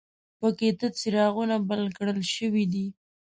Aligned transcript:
په 0.39 0.47
کې 0.57 0.69
تت 0.79 0.93
څراغونه 1.01 1.55
بل 1.69 1.81
کړل 1.97 2.19
شوي 2.35 2.65
دي. 2.73 2.85